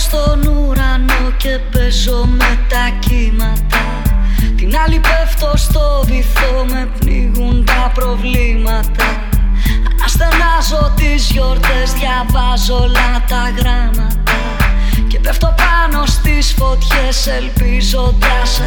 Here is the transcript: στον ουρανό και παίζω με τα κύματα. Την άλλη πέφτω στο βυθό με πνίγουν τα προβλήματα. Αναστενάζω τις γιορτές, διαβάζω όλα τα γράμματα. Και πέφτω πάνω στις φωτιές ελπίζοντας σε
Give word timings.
στον 0.00 0.46
ουρανό 0.46 1.32
και 1.36 1.58
παίζω 1.72 2.24
με 2.24 2.58
τα 2.68 2.90
κύματα. 2.98 3.82
Την 4.56 4.76
άλλη 4.84 5.00
πέφτω 5.00 5.56
στο 5.56 6.02
βυθό 6.04 6.64
με 6.70 6.88
πνίγουν 6.98 7.64
τα 7.64 7.90
προβλήματα. 7.94 9.06
Αναστενάζω 9.92 10.92
τις 10.96 11.30
γιορτές, 11.30 11.92
διαβάζω 11.92 12.74
όλα 12.74 13.24
τα 13.28 13.52
γράμματα. 13.56 14.36
Και 15.08 15.18
πέφτω 15.18 15.54
πάνω 15.56 16.06
στις 16.06 16.54
φωτιές 16.58 17.26
ελπίζοντας 17.26 18.48
σε 18.50 18.64